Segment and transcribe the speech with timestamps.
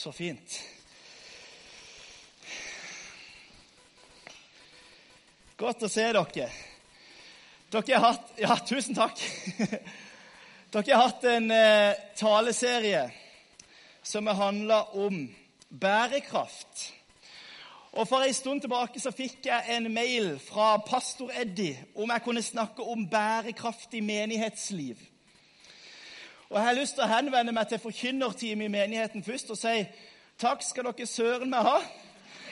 [0.00, 0.54] Så fint.
[5.60, 6.46] Godt å se dere.
[7.68, 9.20] Dere har hatt Ja, tusen takk.
[10.72, 13.02] Dere har hatt en eh, taleserie
[14.00, 15.20] som har handla om
[15.68, 16.86] bærekraft.
[17.92, 22.24] Og For en stund tilbake så fikk jeg en mail fra pastor Eddie om jeg
[22.24, 25.09] kunne snakke om bærekraftig menighetsliv.
[26.50, 29.84] Og Jeg har lyst til å henvende meg til forkynnerteamet i menigheten først og si
[30.42, 31.76] takk skal dere søren meg ha.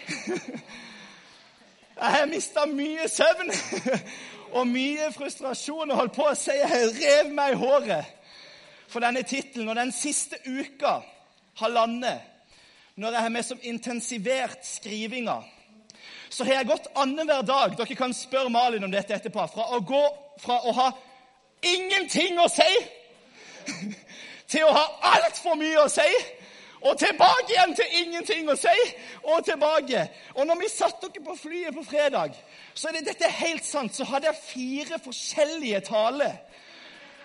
[1.98, 3.48] Jeg har mista mye søvn
[4.60, 8.36] og mye frustrasjon og holdt på å si jeg rev meg i håret
[8.86, 9.72] for denne tittelen.
[9.72, 11.00] Og den siste uka,
[11.58, 12.22] halvannet,
[12.94, 15.40] når jeg har med som intensivert skrivinga,
[16.30, 19.48] så har jeg gått annenhver dag Dere kan spørre Malin om dette etterpå.
[19.56, 20.04] Fra å gå
[20.38, 20.88] fra å ha
[21.66, 22.70] ingenting å si
[24.52, 24.84] til å ha
[25.16, 26.08] altfor mye å si.
[26.78, 28.74] Og tilbake igjen til ingenting å si.
[29.26, 30.04] Og tilbake.
[30.36, 32.36] Og når vi satt dere på flyet på fredag,
[32.74, 36.36] så er det dette helt sant, så hadde jeg fire forskjellige taler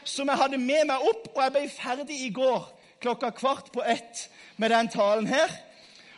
[0.03, 2.66] som jeg hadde med meg opp, og jeg ble ferdig i går
[3.03, 5.52] klokka kvart på ett med den talen her.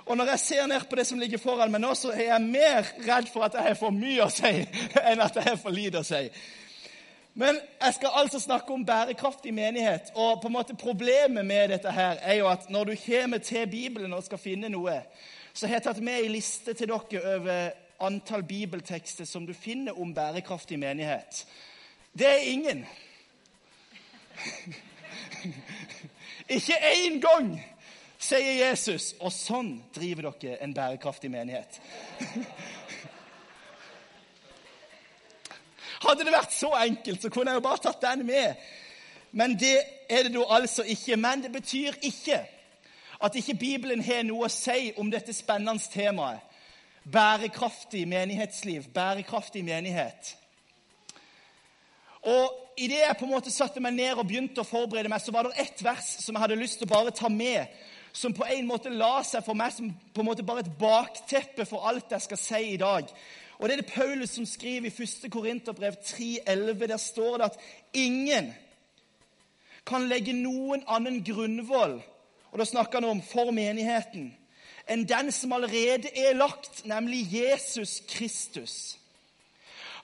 [0.06, 2.42] Og når jeg ser ned på det som ligger foran meg nå, så er jeg
[2.46, 4.52] mer redd for at jeg har for mye å si
[5.10, 6.28] enn at jeg har for lite å si.
[7.38, 10.02] Men jeg skal altså snakke om bærekraftig menighet.
[10.16, 13.68] Og på en måte problemet med dette her er jo at når du kommer til
[13.68, 15.02] Bibelen og skal finne noe,
[15.54, 17.76] så har jeg tatt med ei liste til dere over
[18.08, 21.44] antall bibeltekster som du finner om bærekraftig menighet.
[22.16, 22.86] Det er ingen.
[26.56, 27.60] Ikke én gang
[28.20, 31.82] sier Jesus, og sånn driver dere en bærekraftig menighet.
[36.06, 38.66] Hadde det vært så enkelt, så kunne jeg jo bare tatt den med.
[39.36, 39.78] Men det
[40.10, 41.18] er det da altså ikke.
[41.18, 42.42] Men det betyr ikke
[43.26, 46.44] at ikke Bibelen har noe å si om dette spennende temaet.
[47.06, 50.36] Bærekraftig menighetsliv, bærekraftig menighet.
[52.26, 55.32] Og Idet jeg på en måte satte meg ned og begynte å forberede meg, så
[55.32, 57.72] var det ett vers som jeg hadde lyst til å bare ta med,
[58.12, 61.64] som på en måte la seg for meg som på en måte bare et bakteppe
[61.68, 63.08] for alt jeg skal si i dag.
[63.60, 65.32] Og Det er det Paulus som skriver i 1.
[65.32, 66.88] Korinterbrev 3,11.
[66.88, 67.60] Der står det at
[67.94, 68.54] ingen
[69.88, 72.02] kan legge noen annen grunnvoll
[72.56, 74.30] og da snakker han om for menigheten
[74.88, 78.76] enn den som allerede er lagt, nemlig Jesus Kristus.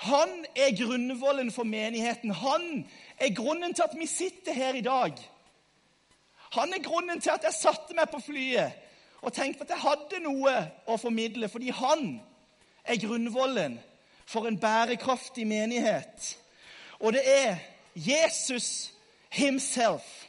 [0.03, 2.33] Han er grunnvollen for menigheten.
[2.33, 2.65] Han
[3.17, 5.13] er grunnen til at vi sitter her i dag.
[6.57, 8.75] Han er grunnen til at jeg satte meg på flyet
[9.21, 10.55] og tenkte at jeg hadde noe
[10.91, 12.17] å formidle, fordi han
[12.83, 13.79] er grunnvollen
[14.25, 16.37] for en bærekraftig menighet.
[16.99, 17.55] Og det er
[17.95, 18.93] Jesus
[19.29, 20.27] himself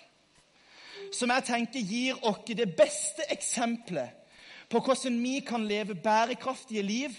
[1.12, 4.10] som jeg tenker gir oss det beste eksempelet
[4.72, 7.10] på hvordan vi kan leve bærekraftige liv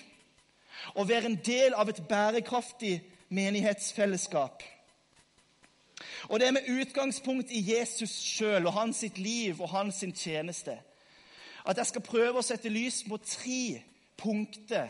[0.95, 4.63] og være en del av et bærekraftig menighetsfellesskap.
[6.29, 10.79] Og Det er med utgangspunkt i Jesus sjøl og hans sitt liv og hans tjeneste
[11.65, 13.83] at jeg skal prøve å sette lys på tre
[14.17, 14.89] punkter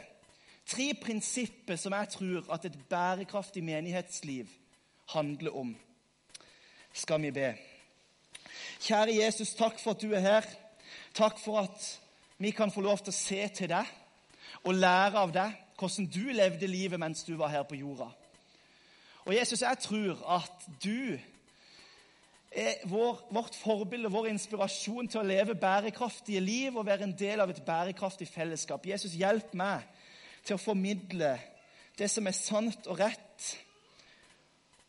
[0.65, 4.47] Tre prinsipper som jeg tror at et bærekraftig menighetsliv
[5.13, 5.75] handler om.
[6.93, 7.53] Skal vi be.
[8.83, 10.47] Kjære Jesus, takk for at du er her.
[11.13, 11.99] Takk for at
[12.37, 13.91] vi kan få lov til å se til deg
[14.63, 18.09] og lære av deg hvordan du levde livet mens du var her på jorda.
[19.25, 21.17] Og Jesus, jeg tror at du
[22.51, 27.41] er vår, vårt forbilde, vår inspirasjon til å leve bærekraftige liv og være en del
[27.41, 28.85] av et bærekraftig fellesskap.
[28.87, 29.87] Jesus, hjelp meg
[30.43, 31.35] til å formidle
[31.97, 33.49] det som er sant og rett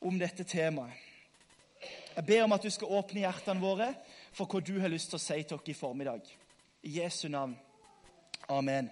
[0.05, 0.93] om dette temaet.
[2.15, 3.89] Jeg ber om at du skal åpne hjertene våre
[4.35, 6.23] for hva du har lyst til å si til oss i formiddag.
[6.87, 7.57] I Jesu navn.
[8.49, 8.91] Amen.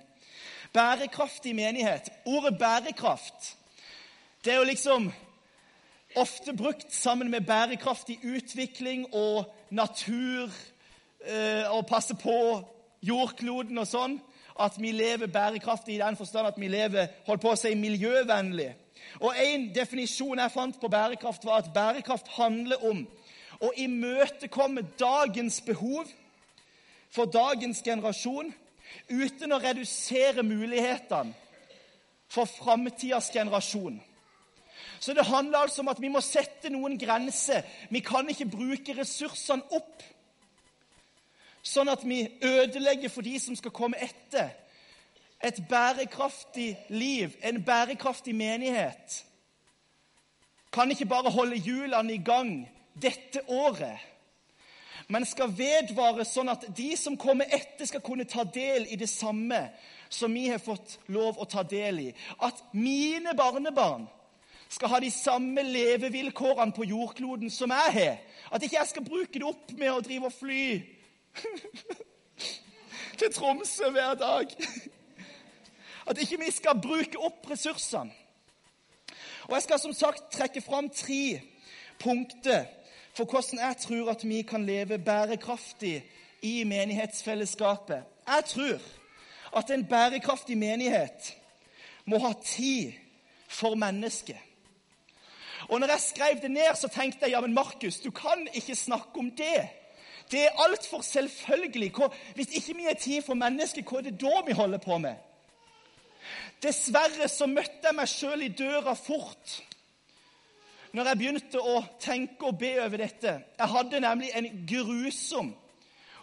[0.75, 2.11] Bærekraftig menighet.
[2.27, 3.57] Ordet bærekraft
[4.45, 5.13] det er jo liksom
[6.19, 10.51] ofte brukt sammen med bærekraftig utvikling og natur
[11.25, 12.35] eh, og passe på
[13.07, 14.17] jordkloden og sånn
[14.61, 18.73] at vi lever bærekraftig i den forstand at vi lever holdt på å si, miljøvennlig.
[19.21, 23.05] Og En definisjon jeg fant på bærekraft, var at bærekraft handler om
[23.63, 26.09] å imøtekomme dagens behov
[27.13, 28.53] for dagens generasjon
[29.09, 31.35] uten å redusere mulighetene
[32.33, 34.01] for framtidas generasjon.
[35.01, 37.67] Så det handler altså om at vi må sette noen grenser.
[37.91, 40.05] Vi kan ikke bruke ressursene opp
[41.63, 44.51] sånn at vi ødelegger for de som skal komme etter.
[45.43, 49.25] Et bærekraftig liv, en bærekraftig menighet,
[50.73, 52.69] kan ikke bare holde hjulene i gang
[53.03, 53.99] dette året.
[55.09, 59.09] men skal vedvare sånn at de som kommer etter, skal kunne ta del i det
[59.11, 59.59] samme
[60.09, 62.15] som vi har fått lov å ta del i.
[62.41, 64.07] At mine barnebarn
[64.69, 68.17] skal ha de samme levevilkårene på jordkloden som jeg har.
[68.53, 70.65] At ikke jeg skal bruke det opp med å drive og fly
[73.19, 74.47] til Tromsø hver dag.
[76.07, 78.13] At ikke vi skal bruke opp ressursene.
[79.43, 81.41] Og Jeg skal som sagt trekke fram tre
[81.99, 82.65] punkter
[83.15, 86.11] for hvordan jeg tror at vi kan leve bærekraftig
[86.43, 88.05] i menighetsfellesskapet.
[88.27, 88.79] Jeg tror
[89.57, 91.37] at en bærekraftig menighet
[92.05, 92.93] må ha tid
[93.49, 94.39] for mennesket.
[95.69, 98.75] Og når jeg skrev det ned, så tenkte jeg ja, men Markus, du kan ikke
[98.75, 99.69] snakke om det.
[100.31, 101.93] Det er altfor selvfølgelig.
[102.35, 105.15] Hvis ikke vi har tid for mennesker, hva er det da vi holder på med?
[106.63, 109.61] Dessverre så møtte jeg meg sjøl i døra fort
[110.93, 113.31] når jeg begynte å tenke og be over dette.
[113.57, 115.49] Jeg hadde nemlig en grusom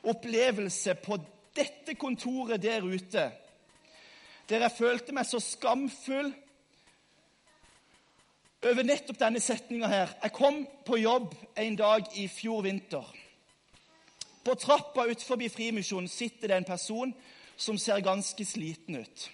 [0.10, 1.18] opplevelse på
[1.58, 3.26] dette kontoret der ute,
[4.50, 6.30] der jeg følte meg så skamfull
[8.70, 10.14] over nettopp denne setninga her.
[10.22, 13.10] Jeg kom på jobb en dag i fjor vinter.
[14.44, 17.14] På trappa utenfor Frimisjonen sitter det en person
[17.56, 19.30] som ser ganske sliten ut.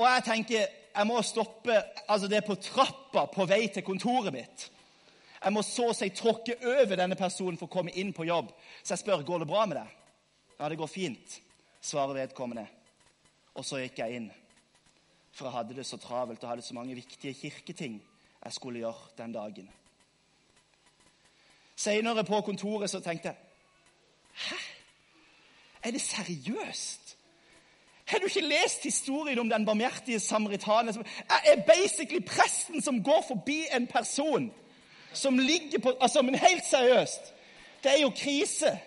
[0.00, 1.74] Og jeg tenker jeg må stoppe
[2.10, 4.66] altså det er på trappa på vei til kontoret mitt.
[5.40, 8.50] Jeg må så å si tråkke over denne personen for å komme inn på jobb.
[8.82, 9.94] Så jeg spør går det bra med deg.
[10.58, 11.38] Ja, det går fint,
[11.80, 12.66] svarer vedkommende.
[13.56, 14.28] Og så gikk jeg inn,
[15.32, 19.14] for jeg hadde det så travelt og hadde så mange viktige kirketing jeg skulle gjøre
[19.16, 19.70] den dagen.
[21.80, 23.36] Senere på kontoret så tenkte jeg
[24.32, 24.56] Hæ?
[25.82, 27.16] Er det seriøst?
[28.04, 30.92] Har du ikke lest historien om den barmhjertige samaritaner?
[31.28, 34.52] Jeg er basically presten som går forbi en person
[35.12, 37.34] som ligger på altså, Men helt seriøst,
[37.82, 38.80] det er jo krise.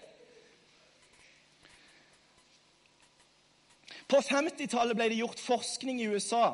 [4.07, 6.51] På 50-tallet ble det gjort forskning i USA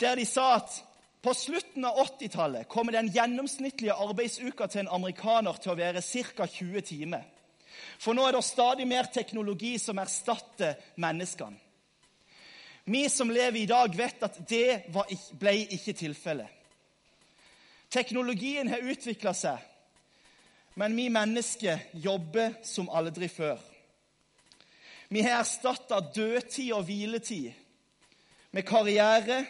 [0.00, 0.84] der de sa at
[1.26, 6.46] på slutten av 80-tallet kommer den gjennomsnittlige arbeidsuka til en amerikaner til å være ca.
[6.46, 7.24] 20 timer.
[7.98, 11.58] For nå er det stadig mer teknologi som erstatter menneskene.
[12.86, 14.86] Vi som lever i dag, vet at det
[15.34, 16.46] ble ikke tilfellet.
[17.90, 19.58] Teknologien har utvikla seg,
[20.78, 23.58] men vi mennesker jobber som aldri før.
[25.10, 27.50] Vi har erstatta dødtid og hviletid
[28.54, 29.42] med karriere,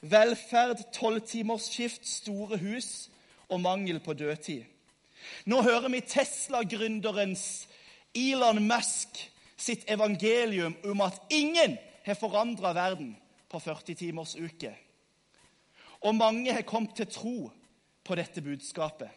[0.00, 3.10] velferd, tolvtimersskift, store hus
[3.48, 4.64] og mangel på dødtid.
[5.44, 7.68] Nå hører vi Tesla-gründerens
[8.14, 9.20] Elon Musk
[9.56, 13.16] sitt evangelium om at ingen har forandra verden
[13.48, 14.72] på 40 timers uke.
[16.00, 17.50] Og mange har kommet til tro
[18.04, 19.10] på dette budskapet.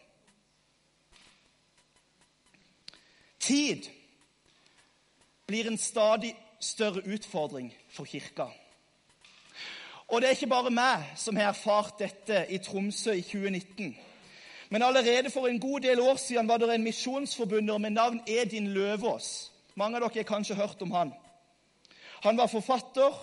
[3.39, 3.87] Tid
[5.47, 8.49] blir en stadig større utfordring for kirka.
[10.11, 13.93] Og det er ikke bare meg som har erfart dette i Tromsø i 2019.
[14.69, 18.67] Men allerede for en god del år siden var det en misjonsforbunder med navn Edin
[18.73, 19.51] Løvaas.
[19.75, 21.13] Mange av dere har kanskje hørt om han.
[22.23, 23.15] Han var forfatter,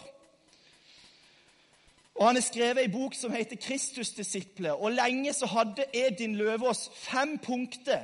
[2.15, 4.81] og han har skrevet en bok som heter 'Kristusdisiplet'.
[4.81, 8.01] Og Lenge så hadde Edin Løvaas fem punkter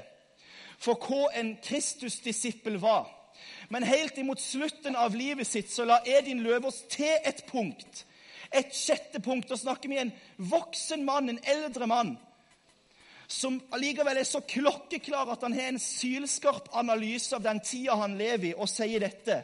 [0.78, 3.32] for hva en Kristusdisippel var.
[3.68, 8.06] Men helt imot slutten av livet sitt så la Edin Løvaas til et punkt.
[8.52, 9.48] Et sjette punkt.
[9.48, 12.14] Da snakker vi en voksen mann, en eldre mann,
[13.26, 18.18] som allikevel er så klokkeklar at han har en sylskarp analyse av den tida han
[18.20, 19.40] lever i, og sier dette.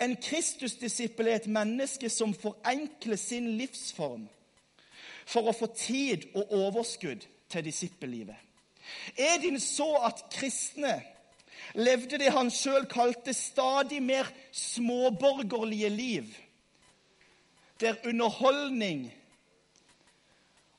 [0.00, 4.24] En Kristusdisippel er et menneske som forenkler sin livsform
[5.28, 8.36] for å få tid og overskudd til disippellivet.
[9.14, 10.96] Edin så at kristne
[11.78, 16.32] levde det han sjøl kalte stadig mer småborgerlige liv,
[17.82, 19.12] der underholdning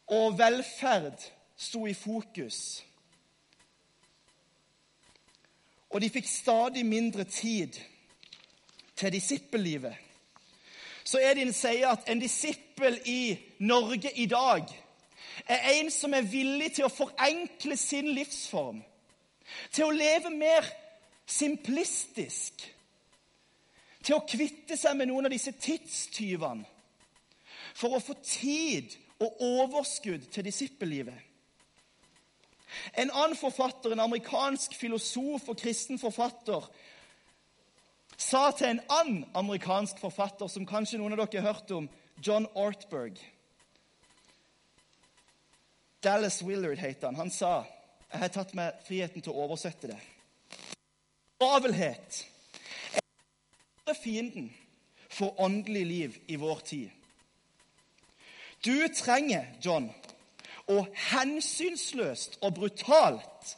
[0.07, 1.19] og velferd
[1.57, 2.85] sto i fokus.
[5.89, 7.77] Og de fikk stadig mindre tid
[8.95, 9.95] til disippellivet.
[11.03, 14.63] Så Edin sier at en disippel i Norge i dag
[15.47, 18.79] er en som er villig til å forenkle sin livsform.
[19.71, 20.65] Til å leve mer
[21.27, 22.63] simplistisk.
[24.03, 26.72] Til å kvitte seg med noen av disse tidstyvene.
[27.73, 31.29] For å få tid og overskudd til disippellivet.
[32.97, 36.65] En annen forfatter, en amerikansk filosof og kristen forfatter,
[38.17, 41.89] sa til en annen amerikansk forfatter, som kanskje noen av dere har hørt om,
[42.23, 43.17] John Ortberg
[46.03, 47.15] Dallas Willard heter han.
[47.15, 47.63] Han sa
[48.11, 49.97] Jeg har tatt meg friheten til å oversette det.
[51.41, 52.19] Travelhet
[53.89, 54.51] er fienden
[55.09, 56.91] for åndelig liv i vår tid.
[58.63, 59.89] Du trenger, John,
[60.71, 63.57] å hensynsløst og brutalt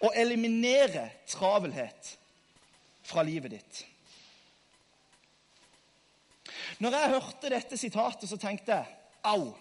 [0.00, 2.14] å eliminere travelhet
[3.04, 3.82] fra livet ditt.
[6.80, 8.96] Når jeg hørte dette sitatet, så tenkte jeg
[9.28, 9.52] au.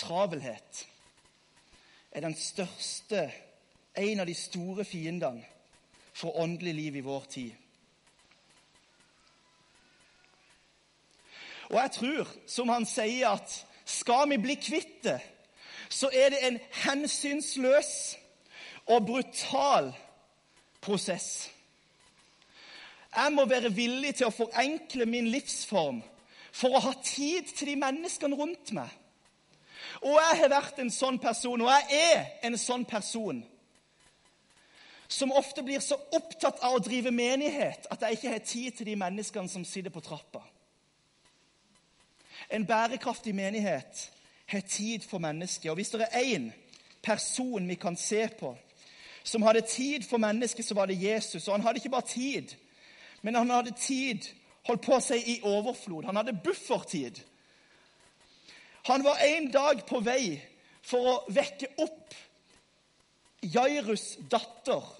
[0.00, 0.84] Travelhet
[2.12, 3.26] er den største,
[4.00, 5.49] en av de store fiendene
[6.20, 7.52] for åndelig liv i vår tid.
[11.70, 13.54] Og jeg tror, som han sier, at
[13.88, 15.20] skal vi bli kvitt det,
[15.88, 17.92] så er det en hensynsløs
[18.86, 19.92] og brutal
[20.80, 21.50] prosess.
[23.16, 26.02] Jeg må være villig til å forenkle min livsform
[26.52, 28.90] for å ha tid til de menneskene rundt meg.
[30.02, 33.42] Og jeg har vært en sånn person, og jeg er en sånn person
[35.10, 38.86] som ofte blir så opptatt av å drive menighet at jeg ikke har tid til
[38.86, 40.42] de menneskene som sitter på trappa.
[42.50, 44.04] En bærekraftig menighet
[44.46, 45.70] har tid for mennesket.
[45.70, 46.52] Og hvis det er én
[47.02, 48.54] person vi kan se på
[49.22, 51.48] som hadde tid for mennesket, så var det Jesus.
[51.48, 52.54] Og han hadde ikke bare tid,
[53.22, 54.30] men han hadde tid
[54.66, 56.04] holdt på si i overflod.
[56.04, 57.20] Han hadde buffertid.
[58.86, 60.38] Han var en dag på vei
[60.82, 62.14] for å vekke opp
[63.42, 64.99] Jairus' datter.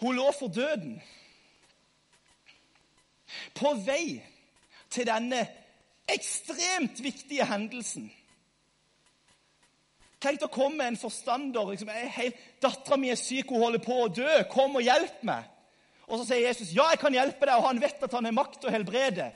[0.00, 1.02] Hun lå for døden.
[3.54, 4.20] På vei
[4.92, 5.42] til denne
[6.08, 8.10] ekstremt viktige hendelsen.
[10.22, 11.70] Tenk å komme med en forstander.
[11.70, 11.90] Liksom,
[12.62, 14.42] 'Dattera mi er syk, hun holder på å dø.
[14.50, 15.50] Kom og hjelp meg.'
[16.06, 18.32] Og så sier Jesus, 'Ja, jeg kan hjelpe deg.' Og han vet at han har
[18.32, 19.32] makt til å helbrede.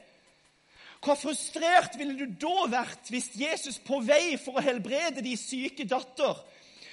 [1.00, 5.86] Hvor frustrert ville du da vært hvis Jesus på vei for å helbrede de syke
[5.88, 6.36] datter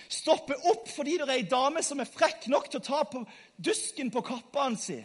[0.10, 3.24] stopper opp fordi det er ei dame som er frekk nok til å ta på
[3.58, 5.00] dusken på kappa si.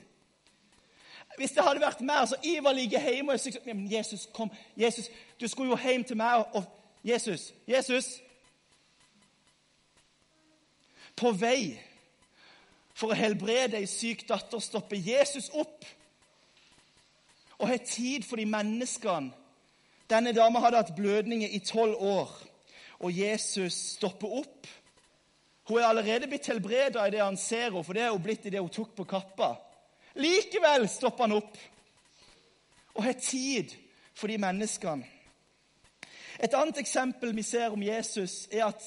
[1.37, 3.67] Hvis det hadde vært meg altså Ivar ligger hjemme og jeg syk.
[3.67, 5.09] men Jesus, kom, Jesus,
[5.41, 6.45] du skulle jo hjem til meg.
[6.53, 6.65] og
[7.05, 8.21] Jesus, Jesus
[11.17, 11.81] På vei
[12.95, 15.85] for å helbrede ei syk datter stopper Jesus opp
[17.59, 19.31] og har tid for de menneskene.
[20.11, 22.33] Denne dama hadde hatt blødninger i tolv år,
[22.99, 24.67] og Jesus stopper opp.
[25.69, 28.47] Hun er allerede blitt helbreda i det han ser henne, for det er hun blitt
[28.47, 29.55] i det hun tok på kappa.
[30.19, 31.59] Likevel stopper han opp
[32.97, 33.73] og har tid
[34.15, 35.07] for de menneskene.
[36.43, 38.83] Et annet eksempel vi ser om Jesus, er at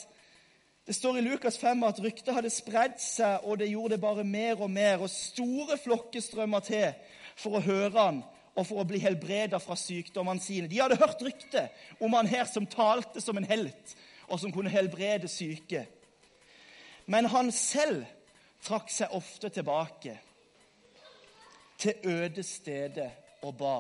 [0.85, 4.25] det står i Lukas 5 at ryktet hadde spredd seg, og det gjorde det bare
[4.27, 5.01] mer og mer.
[5.01, 6.91] Og store flokker strømmer til
[7.39, 8.19] for å høre han
[8.55, 10.69] og for å bli helbreda fra sykdommene sine.
[10.69, 13.95] De hadde hørt ryktet om han her som talte som en helt,
[14.29, 15.87] og som kunne helbrede syke.
[17.05, 18.05] Men han selv
[18.65, 20.15] trakk seg ofte tilbake
[21.77, 23.11] til øde steder
[23.45, 23.75] og ba.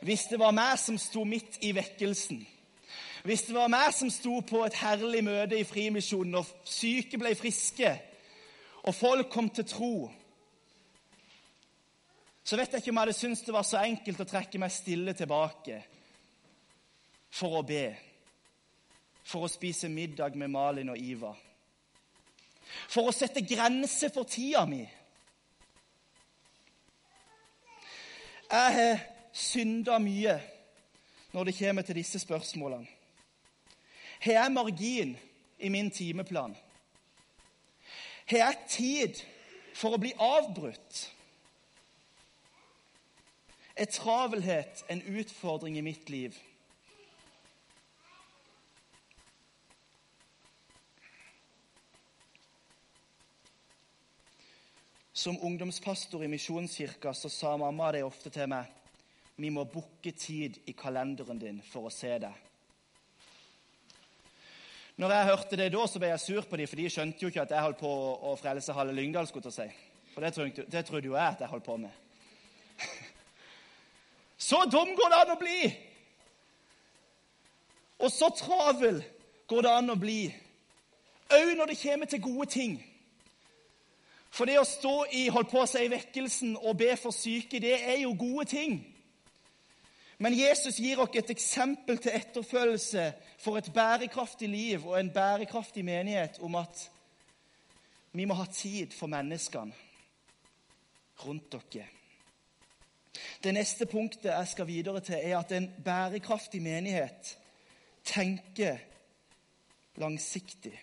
[0.00, 2.44] Hvis det var meg som sto midt i vekkelsen,
[3.24, 7.34] hvis det var meg som sto på et herlig møte i Frimisjonen, og syke ble
[7.36, 7.90] friske,
[8.82, 9.94] og folk kom til tro
[12.50, 14.72] så vet jeg ikke om jeg hadde syntes det var så enkelt å trekke meg
[14.74, 15.76] stille tilbake
[17.30, 17.84] for å be.
[19.24, 21.34] For å spise middag med Malin og Iva.
[22.90, 24.82] For å sette grenser for tida mi.
[28.50, 30.40] Jeg har synda mye
[31.30, 32.88] når det kommer til disse spørsmålene.
[34.20, 35.14] Har jeg margin
[35.58, 36.56] i min timeplan?
[38.26, 39.22] Har jeg tid
[39.74, 41.06] for å bli avbrutt?
[43.76, 46.36] Er travelhet en utfordring i mitt liv?
[55.20, 58.70] Som ungdomspastor i Misjonskirka så sa mamma det ofte til meg
[59.36, 62.38] vi må booke tid i kalenderen din for å se deg.
[64.96, 67.28] Når jeg hørte det da, så ble jeg sur på dem, for de skjønte jo
[67.32, 67.92] ikke at jeg holdt på
[68.30, 69.28] å frelse halve Lyngdal.
[69.28, 69.68] skulle jeg si.
[70.14, 71.90] For det trodde, det trodde jo jeg at jeg holdt på med.
[74.48, 75.58] Så dum går det an å bli!
[78.00, 79.02] Og så travel
[79.52, 80.22] går det an å bli,
[81.28, 82.78] òg når det kommer til gode ting.
[84.30, 87.74] For det å stå i holdt på å si, vekkelsen og be for syke, det
[87.82, 88.78] er jo gode ting.
[90.20, 93.06] Men Jesus gir oss et eksempel til etterfølgelse
[93.40, 96.90] for et bærekraftig liv og en bærekraftig menighet om at
[98.12, 99.70] Vi må ha tid for menneskene
[101.22, 101.84] rundt dere.
[103.42, 107.38] Det neste punktet jeg skal videre til, er at en bærekraftig menighet
[108.04, 108.78] tenker
[109.94, 110.74] langsiktig.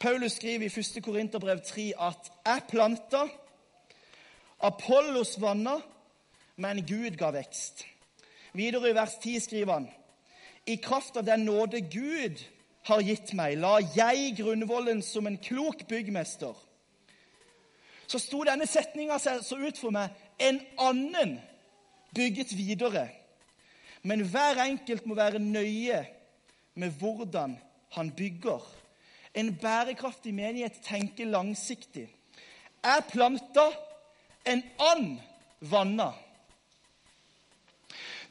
[0.00, 1.02] Paulus skriver i 1.
[1.02, 3.28] Korinterbrev 3 at 'jeg planta,
[4.60, 5.80] Apollos vanna,
[6.56, 7.86] men Gud ga vekst'.
[8.52, 9.88] Videre i vers 10 skriver han
[10.66, 12.40] i kraft av den nåde Gud
[12.88, 16.54] har gitt meg, la jeg grunnvollen som en klok byggmester.
[18.06, 20.12] Så sto denne setninga så ut for meg.
[20.38, 21.38] En annen
[22.14, 23.08] bygget videre.
[24.02, 26.02] Men hver enkelt må være nøye
[26.74, 27.56] med hvordan
[27.96, 28.60] han bygger.
[29.34, 32.08] En bærekraftig menighet tenker langsiktig.
[32.84, 33.70] Jeg planta,
[34.46, 35.18] en and
[35.60, 36.12] vanna.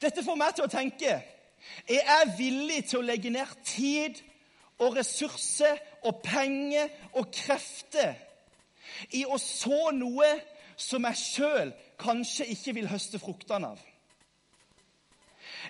[0.01, 1.13] Dette får meg til å tenke
[1.87, 4.19] er jeg villig til å legge ned tid
[4.83, 8.15] og ressurser og penger og krefter
[9.15, 10.29] i å så noe
[10.79, 13.81] som jeg sjøl kanskje ikke vil høste fruktene av?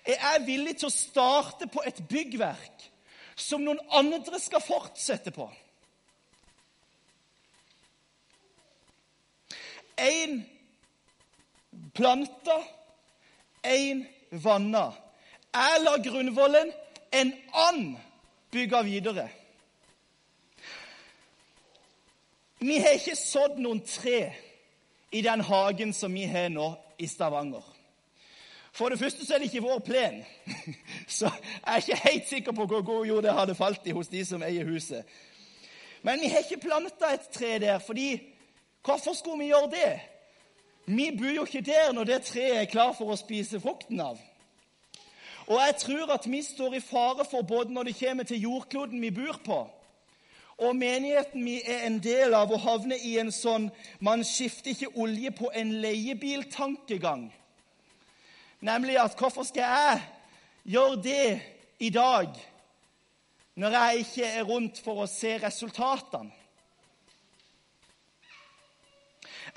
[0.04, 2.90] Er jeg villig til å starte på et byggverk
[3.36, 5.48] som noen andre skal fortsette på?
[9.98, 10.42] Én
[11.94, 12.58] planta,
[13.63, 14.92] én vanna.
[15.54, 16.74] Jeg la grunnvollen,
[17.12, 17.98] en and
[18.52, 19.30] bygga videre.
[22.60, 24.34] Vi har ikke sådd noen tre
[25.12, 27.73] i den hagen som vi har nå i Stavanger.
[28.74, 30.24] For det første så er det ikke vår plen,
[31.18, 34.10] så jeg er ikke helt sikker på hvor god jord det hadde falt i hos
[34.10, 35.06] de som eier huset.
[36.01, 38.18] Men vi har ikke planta et tre der, fordi
[38.86, 40.00] hvorfor skulle vi gjøre det?
[40.86, 44.18] Vi bor jo ikke der når det treet er klar for å spise frukten av.
[45.48, 49.01] Og jeg tror at vi står i fare for, både når det kommer til jordkloden
[49.01, 49.59] vi bor på,
[50.57, 54.98] og menigheten vi er en del av, å havne i en sånn 'man skifter ikke
[54.98, 57.31] olje på en leiebil'-tankegang.
[58.64, 60.04] Nemlig at 'hvorfor skal jeg
[60.66, 61.42] gjøre det
[61.80, 62.50] i dag',
[63.56, 66.32] når jeg ikke er rundt for å se resultatene?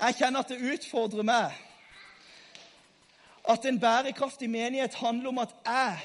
[0.01, 1.55] Jeg kjenner at det utfordrer meg
[3.49, 5.99] at en bærekraftig menighet handler om at jeg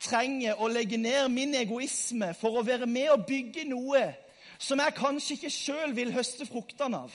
[0.00, 4.14] trenger å legge ned min egoisme for å være med og bygge noe
[4.58, 7.12] som jeg kanskje ikke sjøl vil høste fruktene av.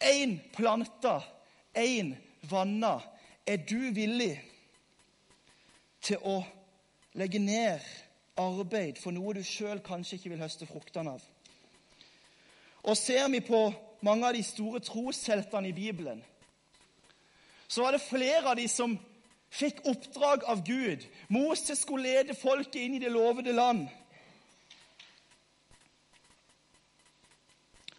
[0.00, 1.20] Én planta,
[1.74, 2.16] én
[2.50, 2.98] vanna.
[3.46, 4.38] Er du villig
[6.04, 6.40] til å
[7.18, 7.84] legge ned
[8.40, 11.24] arbeid for noe du sjøl kanskje ikke vil høste fruktene av?
[12.84, 13.66] Og ser vi på
[14.04, 16.20] mange av de store trosheltene i Bibelen,
[17.68, 18.98] så var det flere av de som
[19.54, 21.06] fikk oppdrag av Gud.
[21.32, 23.86] Moses skulle lede folket inn i det lovede land.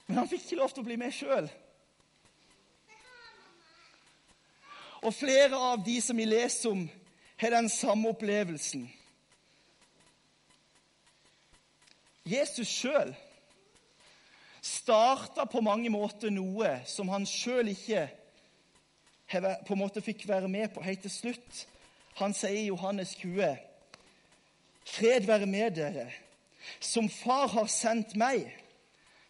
[0.06, 1.48] Men han fikk ikke lov til å bli med sjøl.
[5.06, 6.86] Og flere av de som vi leser om,
[7.38, 8.88] har den samme opplevelsen.
[12.26, 13.12] Jesus sjøl
[14.66, 18.08] starta på mange måter noe som han sjøl ikke
[19.30, 21.60] på en måte fikk være med på helt til slutt.
[22.18, 23.52] Han sier i Johannes 20.:
[24.86, 26.08] Fred være med dere.
[26.80, 28.48] Som Far har sendt meg,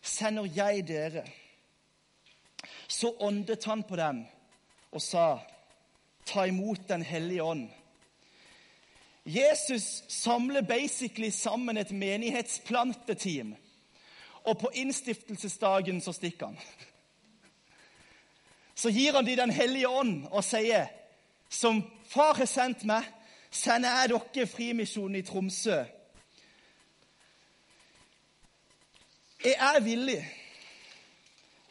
[0.02, 1.26] sender jeg dere.
[2.88, 4.24] Så åndet han på dem
[4.92, 5.42] og sa,
[6.26, 7.70] ta imot Den hellige ånd.
[9.26, 13.56] Jesus samler basically sammen et menighetsplanteteam.
[14.44, 16.58] Og på innstiftelsesdagen så stikker han
[18.76, 20.88] så gir han dem Den hellige ånd og sier,
[21.50, 23.04] som far har sendt meg,
[23.52, 25.84] sender jeg dere Frimisjonen i Tromsø.
[29.46, 30.20] Jeg Er villig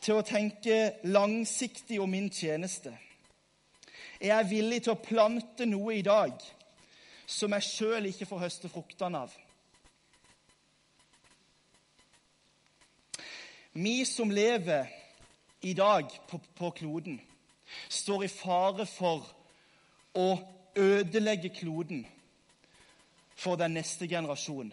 [0.01, 2.95] til å tenke langsiktig om min tjeneste?
[4.25, 6.39] Er jeg villig til å plante noe i dag
[7.29, 9.35] som jeg sjøl ikke får høste fruktene av?
[13.77, 14.89] Vi som lever
[15.61, 17.21] i dag på, på kloden
[17.93, 19.29] står i fare for
[20.17, 20.29] å
[20.73, 22.07] ødelegge kloden
[23.37, 24.73] for den neste generasjon.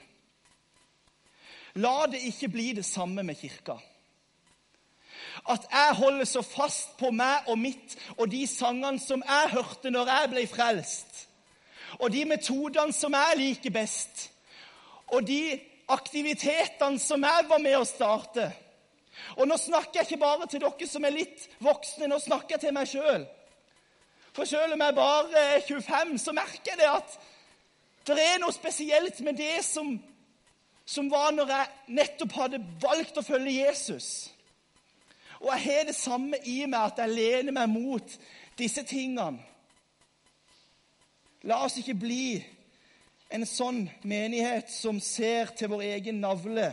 [1.84, 3.82] La det ikke bli det samme med kirka.
[5.50, 9.92] At jeg holder så fast på meg og mitt og de sangene som jeg hørte
[9.94, 11.26] når jeg ble frelst.
[12.00, 14.30] Og de metodene som jeg liker best.
[15.12, 15.60] Og de
[15.92, 18.48] aktivitetene som jeg var med å starte.
[19.38, 22.66] Og nå snakker jeg ikke bare til dere som er litt voksne, nå snakker jeg
[22.66, 23.26] til meg sjøl.
[24.32, 27.18] For selv om jeg bare er 25, så merker jeg det at
[28.08, 29.92] det er noe spesielt med det som,
[30.88, 34.32] som var når jeg nettopp hadde valgt å følge Jesus.
[35.42, 38.18] Og jeg har det samme i meg, at jeg lener meg mot
[38.58, 39.42] disse tingene.
[41.50, 42.38] La oss ikke bli
[43.34, 46.68] en sånn menighet som ser til vår egen navle,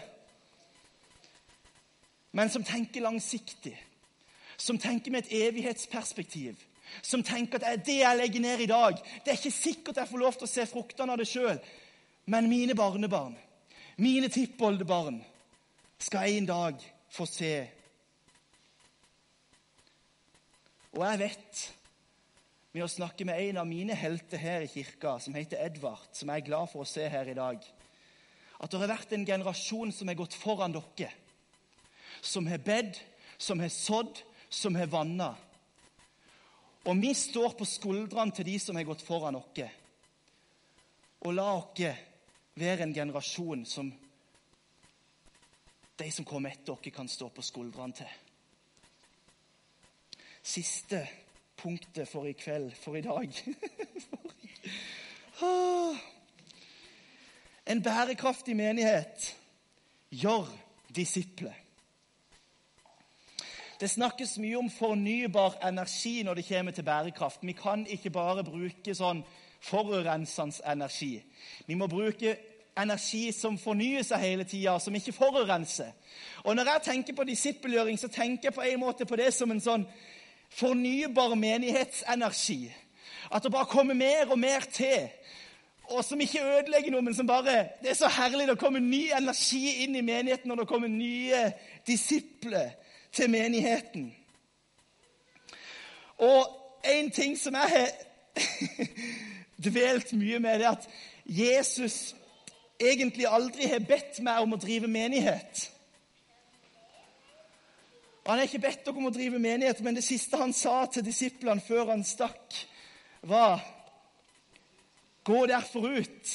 [2.36, 3.72] men som tenker langsiktig,
[4.60, 6.58] som tenker med et evighetsperspektiv,
[7.00, 10.22] som tenker at det jeg legger ned i dag, det er ikke sikkert jeg får
[10.24, 11.56] lov til å se fruktene av det sjøl,
[12.28, 13.36] men mine barnebarn,
[13.96, 15.22] mine tippoldebarn,
[15.98, 17.54] skal en dag få se.
[20.98, 21.58] Og jeg vet,
[22.74, 26.32] med å snakke med en av mine helter her i kirka, som heter Edvard, som
[26.32, 27.62] jeg er glad for å se her i dag,
[28.58, 31.12] at det har vært en generasjon som har gått foran dere.
[32.18, 32.98] Som har bedt,
[33.38, 35.30] som har sådd, som har vanna.
[36.90, 39.62] Og vi står på skuldrene til de som har gått foran oss.
[41.22, 41.78] Og la oss
[42.58, 43.94] være en generasjon som
[45.98, 48.18] de som kommer etter oss, kan stå på skuldrene til.
[50.48, 51.02] Siste
[51.56, 53.28] punktet for i kveld, for i dag
[57.68, 59.36] En bærekraftig menighet
[60.10, 60.48] gjør
[60.96, 61.52] disipler.
[63.80, 67.38] Det snakkes mye om fornybar energi når det kommer til bærekraft.
[67.42, 69.20] Vi kan ikke bare bruke sånn
[69.60, 71.22] forurensende energi.
[71.66, 72.36] Vi må bruke
[72.78, 75.92] energi som fornyer seg hele tida, som ikke forurenser.
[76.44, 79.50] Og Når jeg tenker på disippelgjøring, så tenker jeg på en måte på det som
[79.50, 79.86] en sånn
[80.50, 82.74] fornybar menighetsenergi.
[83.32, 85.08] At det bare kommer mer og mer til.
[85.82, 88.48] Og som ikke ødelegger noe, men som bare Det er så herlig.
[88.48, 91.52] Det kommer ny energi inn i menigheten og det kommer nye
[91.86, 92.70] disipler
[93.12, 94.14] til menigheten.
[96.18, 96.48] Og
[96.84, 97.88] en ting som jeg har
[99.70, 100.88] dvelt mye med, det er at
[101.24, 102.14] Jesus
[102.80, 105.68] egentlig aldri har bedt meg om å drive menighet.
[108.28, 111.06] Han har ikke bedt dere om å drive menighet, men det siste han sa til
[111.06, 112.58] disiplene før han stakk,
[113.24, 113.64] var
[115.28, 116.30] Gå derfor ut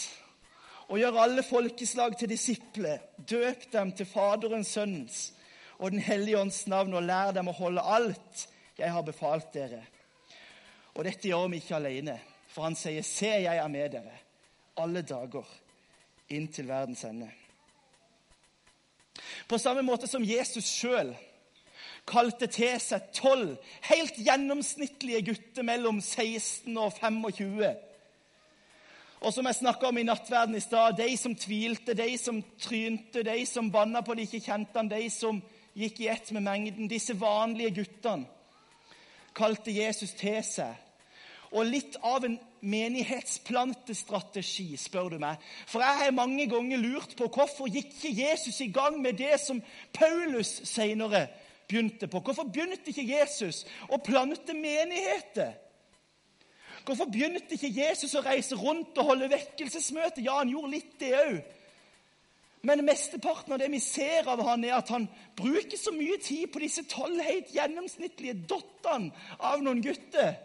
[0.91, 2.99] og gjør alle folkeslag til disipler.
[3.17, 5.21] Døp dem til Faderens, Sønnens
[5.79, 8.43] og Den hellige ånds navn, og lær dem å holde alt
[8.77, 9.82] jeg har befalt dere.
[10.93, 12.19] Og dette gjør vi ikke alene,
[12.53, 14.19] for han sier, Se, jeg er med dere
[14.82, 15.45] alle dager
[16.34, 17.29] inn til verdens ende.
[19.49, 21.13] På samme måte som Jesus sjøl
[22.10, 23.56] kalte til seg tolv
[23.88, 27.74] helt gjennomsnittlige gutter mellom 16 og 25.
[29.24, 33.24] Og som jeg snakka om i nattverden i stad, de som tvilte, de som trynte,
[33.24, 35.39] de som banna på de ikke kjente han, de som
[35.80, 38.28] gikk i ett med mengden, disse vanlige guttene,
[39.34, 40.76] kalte Jesus til seg.
[41.54, 45.38] Og litt av en menighetsplantestrategi, spør du meg.
[45.70, 49.39] For jeg har mange ganger lurt på hvorfor gikk ikke Jesus i gang med det
[49.42, 49.62] som
[49.94, 51.28] Paulus senere
[51.67, 52.19] begynte på?
[52.19, 55.54] Hvorfor begynte ikke Jesus å plante menigheter?
[56.86, 60.23] Hvorfor begynte ikke Jesus å reise rundt og holde vekkelsesmøte?
[60.26, 61.38] Ja, han gjorde litt det òg.
[62.63, 66.47] Men mesteparten av det vi ser av han er at han bruker så mye tid
[66.52, 69.12] på disse tolv helt gjennomsnittlige dottene
[69.43, 70.38] av noen gutter.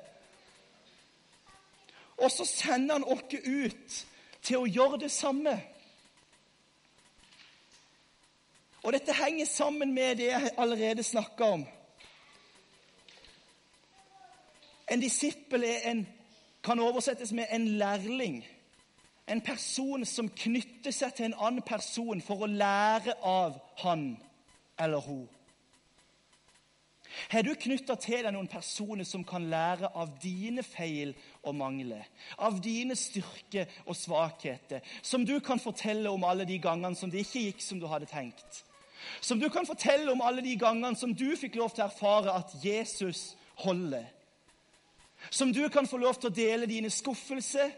[2.18, 3.98] Og så sender han oss ut
[4.42, 5.54] til å gjøre det samme.
[8.88, 11.64] Og dette henger sammen med det jeg allerede snakka om.
[14.90, 16.06] En disippel en,
[16.64, 18.38] kan oversettes med en lærling.
[19.28, 24.06] En person som knytter seg til en annen person for å lære av han
[24.80, 25.26] eller hun.
[27.28, 32.08] Har du knytta til deg noen personer som kan lære av dine feil og mangler?
[32.40, 34.80] Av dine styrker og svakheter?
[35.02, 38.08] Som du kan fortelle om alle de gangene som det ikke gikk som du hadde
[38.08, 38.64] tenkt?
[39.20, 42.34] Som du kan fortelle om alle de gangene som du fikk lov til å erfare
[42.34, 44.06] at Jesus holder.
[45.30, 47.70] Som du kan få lov til å dele dine skuffelser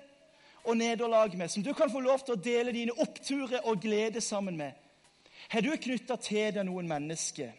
[0.65, 1.49] og nederlag med.
[1.49, 4.73] Som du kan få lov til å dele dine oppturer og glede sammen med.
[5.49, 7.53] Har du knytta til deg noen mennesker?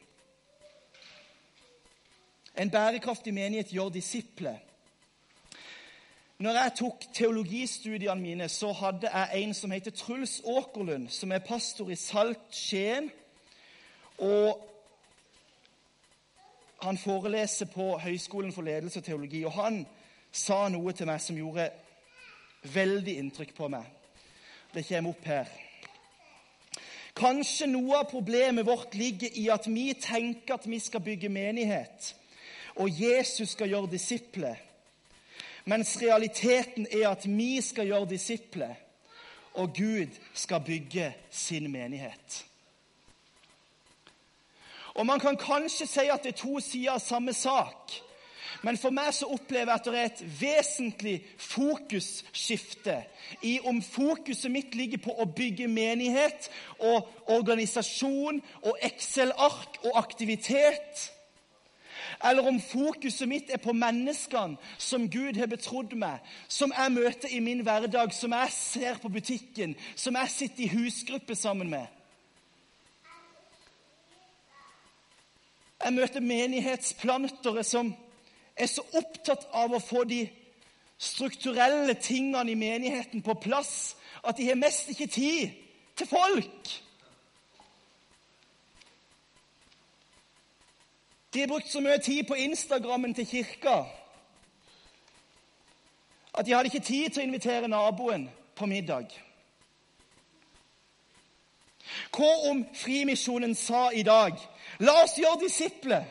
[2.55, 4.59] En bærekraftig menighet gjør disipler.
[6.41, 11.43] Når jeg tok teologistudiene mine, så hadde jeg en som heter Truls Åkerlund, som er
[11.45, 13.11] pastor i Salt Skien.
[14.21, 14.67] Og
[16.81, 19.83] han foreleser på Høgskolen for ledelse og teologi, og han
[20.31, 21.67] sa noe til meg som gjorde
[22.73, 23.85] veldig inntrykk på meg.
[24.73, 25.51] Det kommer opp her.
[27.17, 32.13] Kanskje noe av problemet vårt ligger i at vi tenker at vi skal bygge menighet,
[32.79, 34.61] og Jesus skal gjøre disipler,
[35.65, 38.77] mens realiteten er at vi skal gjøre disipler,
[39.53, 42.45] og Gud skal bygge sin menighet.
[44.95, 48.01] Og Man kan kanskje si at det er to sider av samme sak.
[48.61, 52.97] Men for meg så opplever jeg at det er et vesentlig fokusskifte
[53.47, 61.07] i om fokuset mitt ligger på å bygge menighet og organisasjon og Excel-ark og aktivitet,
[62.21, 67.33] eller om fokuset mitt er på menneskene som Gud har betrodd meg, som jeg møter
[67.33, 71.87] i min hverdag, som jeg ser på butikken, som jeg sitter i husgruppe sammen med.
[75.83, 77.93] Jeg møter menighetsplantere som
[78.55, 80.25] er så opptatt av å få de
[81.01, 85.55] strukturelle tingene i menigheten på plass at de har mest ikke tid
[85.97, 86.75] til folk.
[91.33, 93.79] De har brukt så mye tid på Instagrammen til kirka
[96.37, 99.09] at de hadde ikke tid til å invitere naboen på middag.
[102.15, 104.37] Hva om Frimisjonen sa i dag
[104.79, 106.03] La oss gjøre disipler.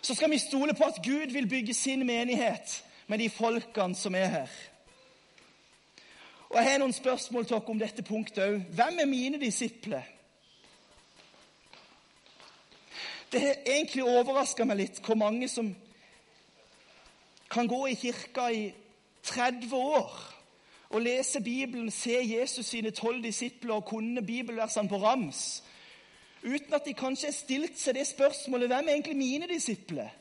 [0.00, 4.14] Så skal vi stole på at Gud vil bygge sin menighet med de folkene som
[4.14, 4.50] er her.
[6.48, 8.60] Og Jeg har noen spørsmål til dere om dette punktet òg.
[8.78, 10.02] Hvem er mine disipler?
[13.32, 15.72] Det har egentlig overraska meg litt hvor mange som
[17.50, 18.62] kan gå i kirka i
[19.26, 20.14] 30 år
[20.88, 25.62] og lese Bibelen, se Jesus sine tolv disipler og kunne bibelversene på rams
[26.46, 30.12] uten at de kanskje har stilt seg det spørsmålet hvem er egentlig mine disipler?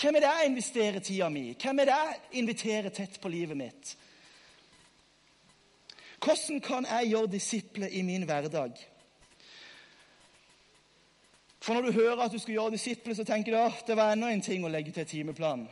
[0.00, 3.56] Hvem er det jeg investerer tida mi Hvem er det jeg inviterer tett på livet
[3.56, 3.96] mitt?
[6.24, 8.72] Hvordan kan jeg gjøre disipler i min hverdag?
[11.60, 14.12] For Når du hører at du skal gjøre disipler, så tenker du at det var
[14.12, 15.68] enda en ting å legge til timeplanen.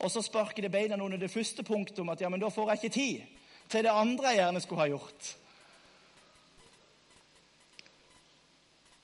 [0.00, 2.70] Og så sparker det beina under det første punktet om at ja, men da får
[2.70, 3.38] jeg ikke tid
[3.70, 5.36] til det andre jeg gjerne skulle ha gjort.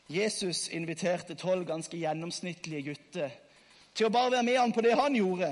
[0.08, 3.32] Jesus inviterte tolv ganske gjennomsnittlige gutter
[3.94, 5.50] til å bare være med han på det han gjorde.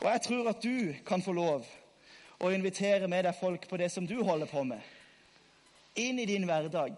[0.00, 1.66] Og jeg tror at du kan få lov
[2.40, 4.80] å invitere med deg folk på det som du holder på med.
[6.00, 6.96] Inn i din hverdag,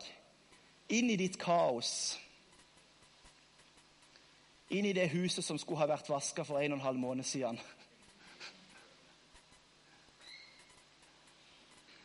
[0.93, 2.19] inn i ditt kaos.
[4.73, 7.27] Inn i det huset som skulle ha vært vaska for en og en halv måned
[7.29, 7.59] siden.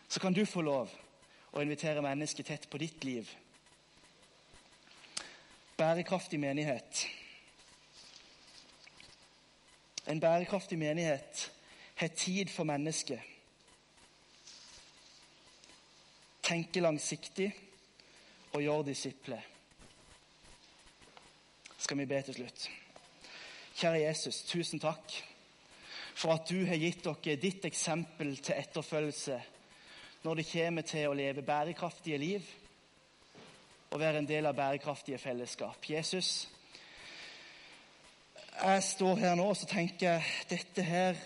[0.08, 0.92] Så kan du få lov
[1.56, 3.30] å invitere mennesker tett på ditt liv.
[5.78, 7.06] Bærekraftig menighet.
[10.08, 11.52] En bærekraftig menighet
[11.96, 13.22] har tid for mennesket.
[16.44, 17.52] Tenker langsiktig
[18.54, 19.44] og gjør disipler.
[21.78, 22.70] Skal vi be til slutt.
[23.78, 25.14] Kjære Jesus, tusen takk
[26.18, 29.38] for at du har gitt dere ditt eksempel til etterfølgelse
[30.24, 32.48] når det kommer til å leve bærekraftige liv
[33.92, 35.86] og være en del av bærekraftige fellesskap.
[35.90, 36.50] Jesus,
[38.58, 41.22] jeg står her nå og så tenker jeg dette her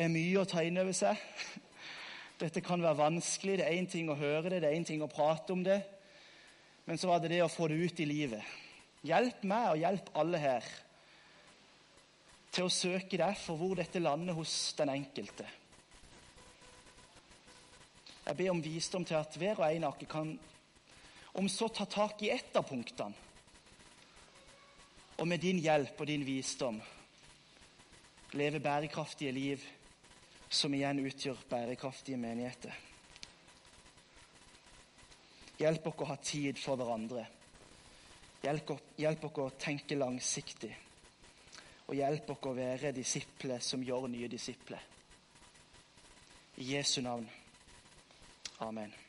[0.00, 1.20] er mye å ta inn over seg.
[2.40, 3.60] Dette kan være vanskelig.
[3.60, 5.82] Det er én ting å høre det, det er én ting å prate om det.
[6.88, 8.42] Men så var det det å få det ut i livet.
[9.02, 10.68] Hjelp meg og hjelp alle her
[12.52, 15.48] til å søke deg for hvor dette lander hos den enkelte.
[18.22, 20.32] Jeg ber om visdom til at hver og en av dere kan
[21.40, 23.30] om så ta tak i ett av punktene.
[25.18, 26.78] Og med din hjelp og din visdom
[28.38, 29.64] leve bærekraftige liv
[30.52, 32.74] som igjen utgjør bærekraftige menigheter.
[35.60, 37.26] Hjelp oss å ha tid for hverandre.
[38.42, 40.72] Hjelp, hjelp oss å tenke langsiktig.
[41.88, 44.82] Og hjelp oss å være disipler som gjør nye disipler.
[46.58, 47.28] I Jesu navn.
[48.60, 49.01] Amen.